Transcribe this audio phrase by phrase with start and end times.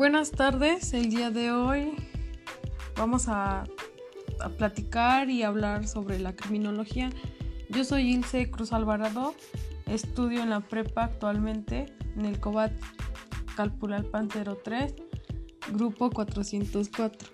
[0.00, 1.92] Buenas tardes, el día de hoy
[2.96, 3.64] vamos a,
[4.56, 7.10] platicar y hablar sobre la criminología.
[7.68, 9.34] Yo soy Ilse Cruz Alvarado,
[9.86, 11.84] estudio en la prepa actualmente
[12.16, 12.72] en el COBAT
[13.56, 14.94] Calpulalpan 03,
[15.74, 17.28] grupo 404.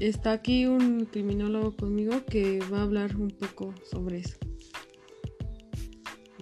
[0.00, 4.49] Está aquí un criminólogo conmigo que va a hablar un poco sobre eso.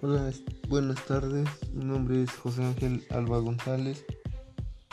[0.01, 0.31] Hola,
[0.69, 1.49] buenas tardes.
[1.73, 4.05] Mi nombre es José Ángel Alba González.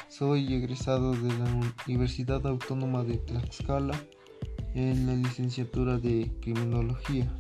[0.08, 3.94] Soy egresado de la Universidad Autónoma de Tlaxcala
[4.74, 7.32] en la licenciatura de Criminología.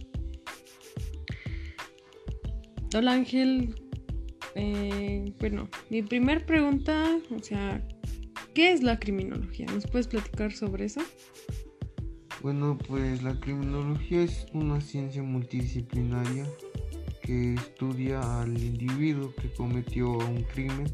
[2.94, 3.74] Hola Ángel.
[4.54, 7.84] Eh, bueno, mi primer pregunta, o sea,
[8.54, 9.66] ¿qué es la criminología?
[9.66, 11.00] ¿Nos puedes platicar sobre eso?
[12.42, 16.46] Bueno, pues la criminología es una ciencia multidisciplinaria
[17.26, 20.86] que estudia al individuo que cometió un crimen,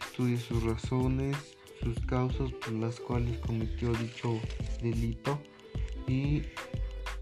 [0.00, 1.36] estudia sus razones,
[1.82, 4.40] sus causas por las cuales cometió dicho
[4.80, 5.38] delito
[6.08, 6.42] y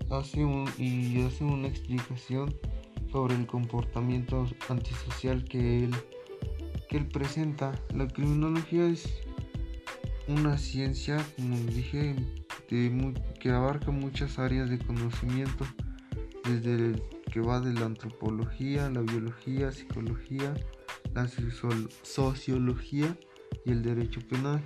[0.09, 2.55] hace, un, y hace una explicación
[3.11, 5.95] sobre el comportamiento antisocial que él,
[6.89, 7.73] que él presenta.
[7.93, 9.21] La criminología es
[10.29, 12.15] una ciencia, como dije,
[12.69, 15.67] que abarca muchas áreas de conocimiento,
[16.45, 20.55] desde el que va de la antropología, la biología, psicología,
[21.15, 21.27] la
[22.05, 23.19] sociología
[23.65, 24.63] y el derecho penal.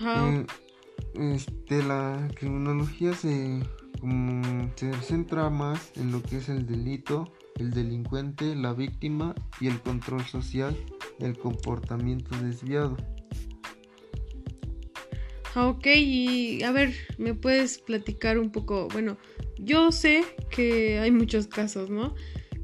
[0.00, 0.46] Eh,
[1.16, 3.64] este, la criminología se,
[4.76, 9.80] se centra más en lo que es el delito, el delincuente, la víctima y el
[9.80, 10.76] control social
[11.18, 12.96] del comportamiento desviado.
[15.58, 18.88] Ah, ok, y a ver, ¿me puedes platicar un poco?
[18.92, 19.16] Bueno,
[19.58, 22.14] yo sé que hay muchos casos, ¿no?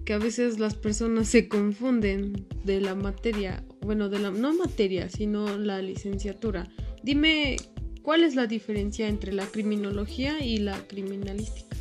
[0.05, 5.09] Que a veces las personas se confunden de la materia, bueno, de la no materia,
[5.09, 6.69] sino la licenciatura.
[7.03, 7.57] Dime,
[8.03, 11.75] ¿cuál es la diferencia entre la criminología y la criminalística?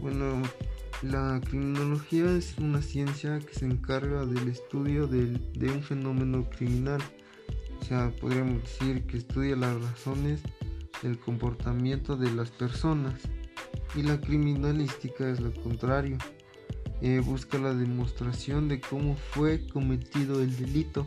[0.00, 0.40] Bueno,
[1.02, 7.02] la criminología es una ciencia que se encarga del estudio de un fenómeno criminal.
[7.90, 10.42] Sea, podríamos decir que estudia las razones
[11.02, 13.14] del comportamiento de las personas
[13.96, 16.16] y la criminalística es lo contrario.
[17.02, 21.04] Eh, busca la demostración de cómo fue cometido el delito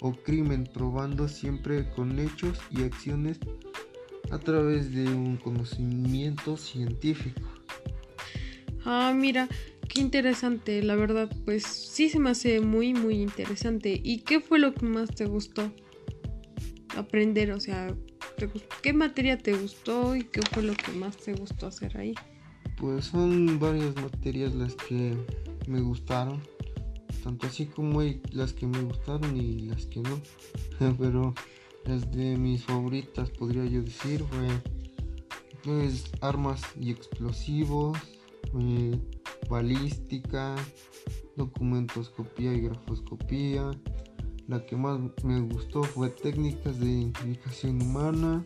[0.00, 3.38] o crimen, probando siempre con hechos y acciones
[4.30, 7.42] a través de un conocimiento científico.
[8.86, 9.46] Ah, mira,
[9.90, 14.00] qué interesante, la verdad, pues sí se me hace muy, muy interesante.
[14.02, 15.70] ¿Y qué fue lo que más te gustó
[16.96, 17.52] aprender?
[17.52, 17.94] O sea,
[18.82, 22.14] ¿Qué materia te gustó y qué fue lo que más te gustó hacer ahí?
[22.76, 25.16] Pues son varias materias las que
[25.68, 26.42] me gustaron,
[27.22, 28.02] tanto así como
[28.32, 30.20] las que me gustaron y las que no,
[30.98, 31.34] pero
[31.84, 34.48] las de mis favoritas podría yo decir fue
[35.62, 37.96] pues armas y explosivos,
[38.60, 38.98] eh,
[39.48, 40.56] balística,
[41.36, 43.70] documentoscopía y grafoscopía,
[44.48, 48.44] la que más me gustó fue técnicas de identificación humana.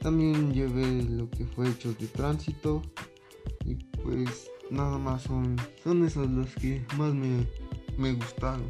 [0.00, 2.82] También llevé lo que fue hechos de tránsito.
[3.64, 7.46] Y pues nada más son, son esas las que más me,
[7.96, 8.66] me gustaron.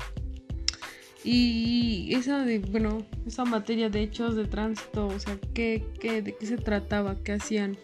[1.23, 6.35] Y esa de, bueno, esa materia de hechos de tránsito, o sea, ¿qué, qué, ¿de
[6.35, 7.17] qué se trataba?
[7.17, 7.77] ¿Qué hacían?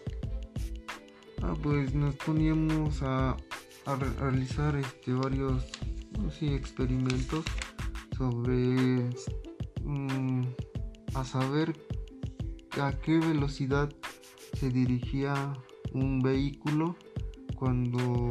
[1.43, 3.37] Ah, pues nos poníamos a,
[3.85, 5.65] a realizar este, varios
[6.39, 7.45] sí, experimentos
[8.17, 9.09] sobre
[9.83, 10.41] mm,
[11.13, 11.73] a saber
[12.81, 13.89] a qué velocidad
[14.59, 15.53] se dirigía
[15.93, 16.95] un vehículo
[17.55, 18.29] cuando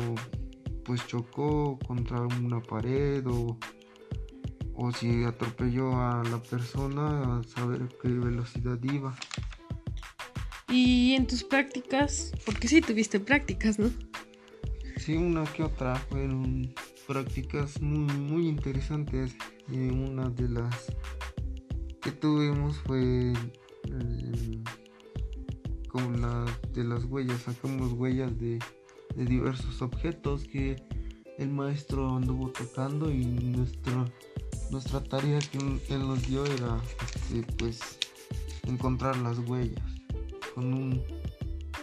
[0.84, 3.58] pues chocó contra una pared o,
[4.75, 9.14] o si atropelló a la persona a saber qué velocidad iba.
[10.69, 13.90] Y en tus prácticas, porque sí tuviste prácticas, ¿no?
[14.96, 16.75] Sí, una que otra fueron
[17.06, 19.37] prácticas muy, muy interesantes
[19.68, 20.92] y una de las
[22.00, 24.62] que tuvimos fue eh,
[25.88, 28.58] como la de las huellas, sacamos huellas de,
[29.16, 30.76] diversos objetos que
[31.38, 34.04] el maestro anduvo tocando y nuestra,
[34.70, 36.80] nuestra tarea que él nos dio era
[37.32, 37.98] este, pues
[38.64, 39.82] encontrar las huellas
[40.54, 41.02] con un,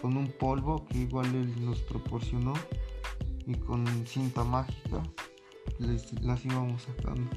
[0.00, 2.54] con un polvo que igual él nos proporcionó
[3.46, 5.02] y con cinta mágica
[5.78, 7.28] las íbamos sacando.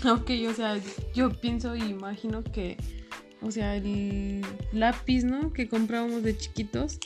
[0.04, 0.80] Ok, o sea,
[1.14, 2.76] yo pienso y imagino que,
[3.42, 4.42] o sea, el
[4.72, 5.52] lápiz, ¿no?
[5.52, 6.98] Que comprábamos de chiquitos,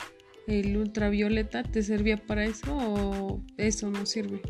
[0.46, 4.40] el ultravioleta, ¿te servía para eso o eso no sirve?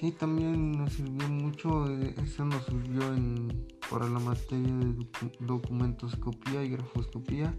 [0.00, 4.94] Sí, también nos sirvió mucho, eh, eso nos sirvió en, para la materia de
[5.40, 7.54] documentoscopía y grafoscopía.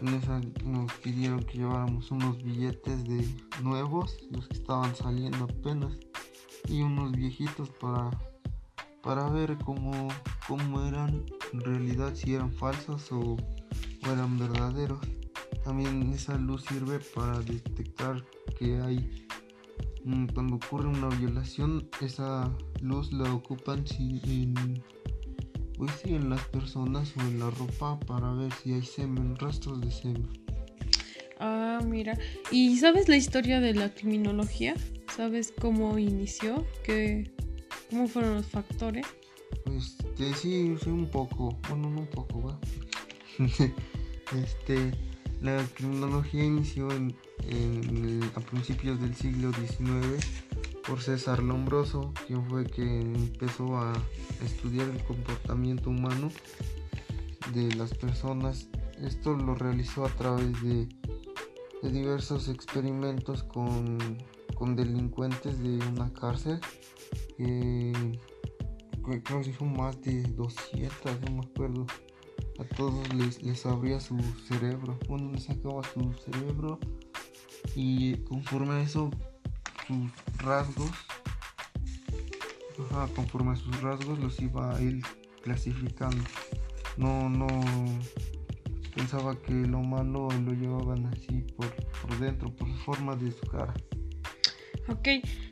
[0.00, 3.26] En esa nos pidieron que lleváramos unos billetes de
[3.62, 5.98] nuevos, los que estaban saliendo apenas,
[6.68, 8.10] y unos viejitos para,
[9.06, 10.08] para ver cómo,
[10.46, 11.24] cómo eran
[11.54, 13.36] en realidad, si eran falsos o,
[14.02, 15.00] eran verdaderos.
[15.64, 18.22] También esa luz sirve para detectar
[18.58, 19.26] que hay
[20.06, 22.48] Mm, cuando ocurre una violación, esa
[22.80, 24.54] luz la ocupan en,
[25.76, 29.90] pues en las personas o en la ropa para ver si hay semen, rastros de
[29.90, 30.28] semen.
[31.40, 32.16] Ah, mira.
[32.52, 34.76] ¿Y sabes la historia de la criminología?
[35.08, 36.64] ¿Sabes cómo inició?
[36.84, 37.34] ¿Qué,
[37.90, 39.06] ¿Cómo fueron los factores?
[39.64, 41.56] Pues sí, sí, un poco.
[41.68, 42.58] Bueno, no un poco, ¿va?
[44.36, 44.92] este,
[45.40, 47.14] la criminología inició en
[48.34, 50.24] a principios del siglo XIX
[50.86, 53.92] por César Lombroso, quien fue que empezó a
[54.44, 56.30] estudiar el comportamiento humano
[57.52, 58.68] de las personas.
[59.00, 60.88] Esto lo realizó a través de,
[61.82, 63.98] diversos experimentos con,
[64.76, 66.60] delincuentes de una cárcel.
[67.36, 71.86] creo que son más de 200, no me acuerdo.
[72.58, 74.18] A todos les, les abría su
[74.48, 74.98] cerebro.
[75.08, 76.78] Uno les sacaba su cerebro
[77.74, 79.10] y conforme a eso
[79.86, 80.90] sus rasgos
[83.14, 85.02] conforme a sus rasgos los iba ir
[85.42, 86.22] clasificando
[86.96, 87.46] no no
[88.94, 93.74] pensaba que lo malo lo llevaban así por, por dentro por forma de su cara
[94.88, 95.08] ok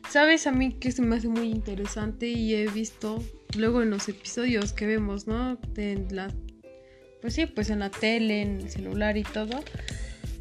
[0.08, 3.22] sabes a mí que se me hace muy interesante y he visto
[3.56, 6.32] luego en los episodios que vemos no de la
[7.20, 9.62] pues sí pues en la tele en el celular y todo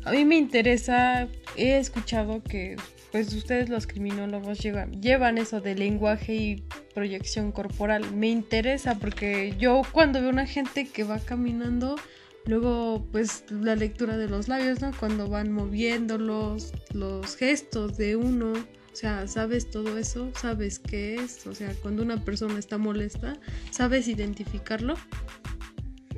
[0.06, 2.75] a mí me interesa, he escuchado que
[3.12, 6.63] pues ustedes los criminólogos llevan, llevan eso de lenguaje y
[6.94, 8.13] proyección corporal.
[8.13, 11.96] Me interesa porque yo cuando veo una gente que va caminando,
[12.46, 14.92] luego pues la lectura de los labios, ¿no?
[15.00, 18.54] Cuando van moviendo los, los gestos de uno,
[18.94, 23.40] o sea, sabes todo eso, sabes qué es, o sea, cuando una persona está molesta,
[23.72, 24.94] sabes identificarlo.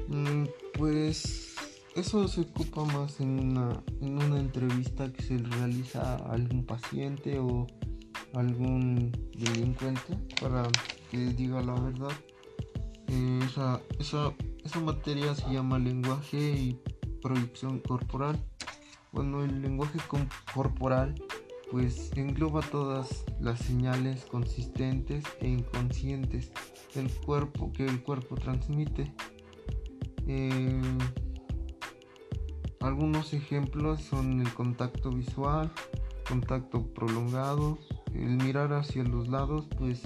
[0.10, 0.44] Mm,
[0.78, 1.56] pues
[1.96, 7.40] eso se ocupa más en una, en una entrevista que se realiza a algún paciente
[7.40, 7.66] o
[8.34, 10.68] algún delincuente para
[11.10, 12.12] que diga la verdad.
[13.08, 14.34] Eh, esa, esa,
[14.66, 16.82] esa materia se llama lenguaje y
[17.22, 18.38] proyección corporal.
[19.14, 19.98] Bueno, el lenguaje
[20.54, 21.16] corporal
[21.76, 26.50] pues engloba todas las señales consistentes e inconscientes
[26.94, 29.14] del cuerpo que el cuerpo transmite.
[30.26, 30.82] Eh,
[32.80, 35.70] algunos ejemplos son el contacto visual,
[36.30, 37.78] contacto prolongado,
[38.14, 40.02] el mirar hacia los lados, pues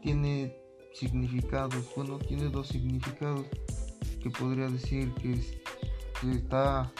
[0.00, 0.56] tiene
[0.94, 3.44] significados, bueno, tiene dos significados
[4.22, 5.38] que podría decir que,
[6.38, 6.90] está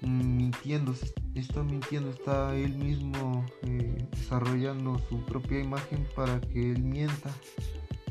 [0.00, 0.94] mintiendo,
[1.40, 7.30] está mintiendo, está él mismo eh, desarrollando su propia imagen para que él mienta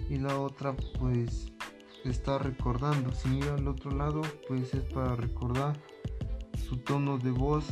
[0.09, 1.51] y la otra pues
[2.03, 5.75] está recordando, si mira al otro lado pues es para recordar
[6.67, 7.65] su tono de voz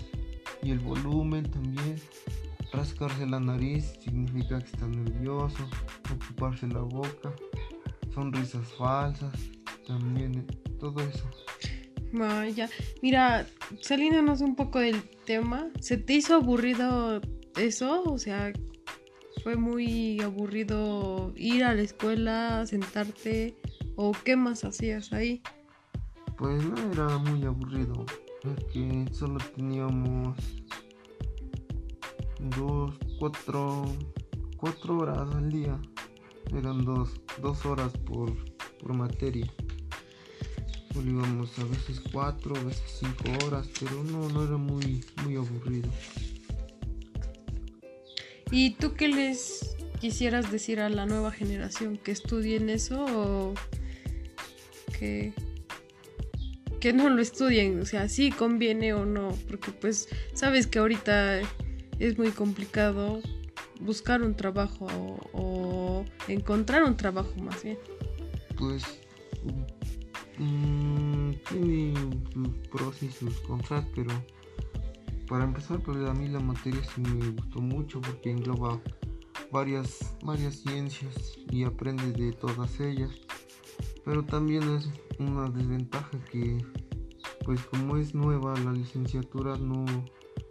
[0.62, 2.02] y el volumen también.
[2.72, 5.70] Rascarse la nariz significa que está nervioso,
[6.12, 7.32] ocuparse la boca,
[8.14, 9.32] sonrisas falsas,
[9.86, 10.48] también
[10.80, 11.30] todo eso.
[12.14, 12.70] Vaya,
[13.02, 13.48] mira,
[13.82, 17.20] saliéndonos un poco del tema, ¿se te hizo aburrido
[17.58, 18.04] eso?
[18.04, 18.54] O sea,
[19.44, 23.58] fue muy aburrido ir a la escuela, sentarte,
[23.96, 25.42] o qué más hacías ahí?
[26.38, 28.06] Pues no era muy aburrido
[28.72, 30.38] que solo teníamos
[32.58, 33.86] dos, cuatro,
[34.58, 35.80] cuatro horas al día.
[36.56, 38.32] Eran dos, dos horas por,
[38.80, 39.52] por materia.
[40.94, 45.36] Solo íbamos a veces cuatro, a veces cinco horas, pero no, no era muy, muy
[45.36, 45.90] aburrido.
[48.52, 51.98] ¿Y tú qué les quisieras decir a la nueva generación?
[51.98, 53.54] ¿Que estudien eso o
[55.00, 55.34] que
[56.84, 61.40] que no lo estudien, o sea, si conviene o no, porque pues sabes que ahorita
[61.98, 63.22] es muy complicado
[63.80, 64.88] buscar un trabajo
[65.32, 67.78] o, encontrar un trabajo más bien.
[68.58, 68.84] Pues
[70.40, 71.94] mm, tiene
[72.34, 74.12] sus pros y sus contras, pero
[75.28, 78.80] para empezar, pues a mí la materia sí me gustó mucho porque engloba
[79.52, 81.16] varias, varias ciencias
[81.50, 83.12] y aprende de todas ellas.
[84.04, 86.58] Pero también es una desventaja que
[87.46, 89.86] pues como es nueva la licenciatura no,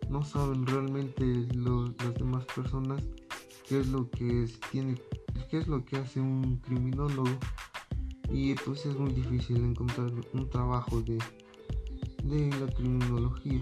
[0.09, 1.25] no saben realmente
[1.55, 3.03] las demás personas
[3.69, 4.97] qué es lo que tiene,
[5.51, 7.31] qué es lo que hace un criminólogo
[8.33, 11.19] y pues es muy difícil encontrar un trabajo de,
[12.25, 13.61] de la criminología.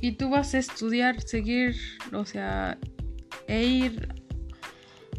[0.00, 1.76] Y tú vas a estudiar, seguir,
[2.12, 2.78] o sea,
[3.46, 4.08] e ir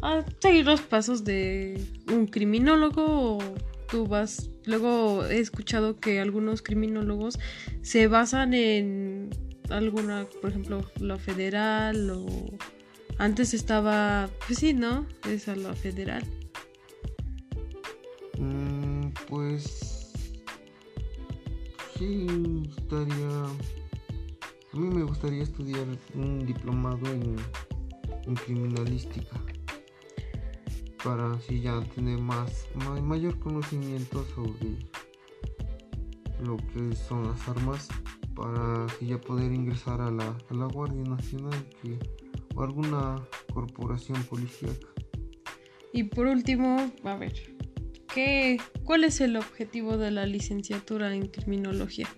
[0.02, 1.82] a seguir los pasos de
[2.12, 3.38] un criminólogo o
[3.90, 7.38] tú vas luego he escuchado que algunos criminólogos
[7.82, 9.30] se basan en
[9.70, 12.26] alguna por ejemplo la federal o
[13.16, 16.22] antes estaba pues sí no esa la federal
[19.38, 20.10] pues
[21.96, 22.26] sí
[22.76, 23.44] estaría
[24.72, 29.40] a mí me gustaría estudiar un diplomado en criminalística
[31.04, 32.66] para así ya tener más,
[33.00, 34.76] mayor conocimiento sobre
[36.42, 37.86] lo que son las armas
[38.34, 41.64] para así ya poder ingresar a la, a la Guardia Nacional
[42.56, 44.76] o alguna corporación policial.
[45.92, 47.57] Y por último, a ver,
[48.18, 52.08] ¿qué, ¿cuál es el objetivo de la licenciatura en criminología?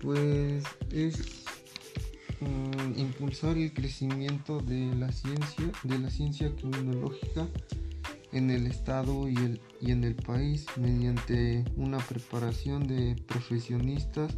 [0.00, 1.38] Pues es
[2.40, 7.48] Mm, impulsar el crecimiento de la ciencia, de la ciencia criminológica
[8.30, 14.36] en el Estado y, el, y en el país mediante una preparación de profesionistas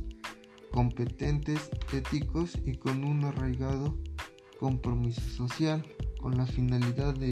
[0.71, 3.99] competentes, éticos y con un arraigado
[4.59, 5.85] compromiso social,
[6.23, 7.31] con la finalidad de,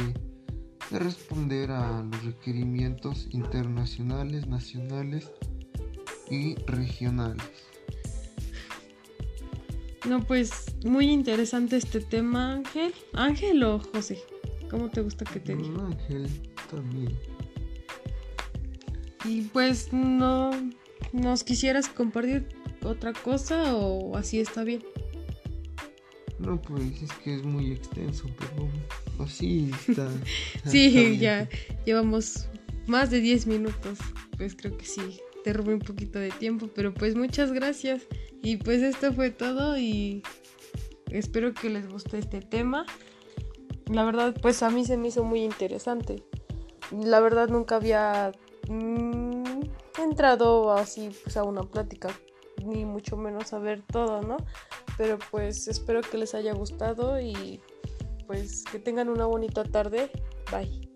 [0.91, 5.31] de responder a los requerimientos internacionales, nacionales
[6.31, 7.43] y regionales.
[10.09, 12.95] No, pues muy interesante este tema, Ángel.
[13.13, 14.19] ¿Ángel o José?
[14.71, 15.87] ¿Cómo te gusta que te diga?
[15.87, 16.29] Ángel,
[16.71, 17.19] también.
[19.25, 20.51] Y pues no
[21.13, 22.49] nos quisieras compartir
[22.83, 24.83] otra cosa o así está bien.
[26.49, 28.69] No, pues es que es muy extenso, pero
[29.23, 30.09] así está.
[30.65, 31.47] sí, ya
[31.85, 32.49] llevamos
[32.87, 33.99] más de 10 minutos.
[34.39, 38.03] Pues creo que sí, te robé un poquito de tiempo, pero pues muchas gracias.
[38.43, 40.23] Y pues esto fue todo y
[41.11, 42.87] espero que les guste este tema.
[43.91, 46.23] La verdad, pues a mí se me hizo muy interesante.
[46.91, 48.33] La verdad nunca había
[48.71, 49.61] mm,
[50.03, 52.09] entrado así pues, a una plática,
[52.65, 54.39] ni mucho menos a ver todo, ¿no?
[54.99, 57.61] Pero pues espero que les haya gustado y
[58.27, 60.11] pues que tengan una bonita tarde.
[60.51, 60.88] Bye.